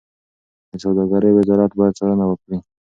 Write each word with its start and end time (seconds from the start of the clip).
د 0.69 0.73
سوداګرۍ 0.83 1.31
وزارت 1.33 1.71
باید 1.79 1.97
څارنه 1.99 2.25
وکړي. 2.27 2.57